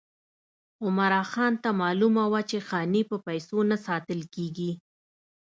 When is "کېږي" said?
4.33-4.71